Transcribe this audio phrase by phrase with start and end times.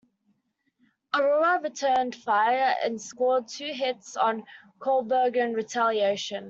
[1.13, 4.45] "Aurora" returned fire and scored two hits on
[4.79, 6.39] "Kolberg" in retaliation.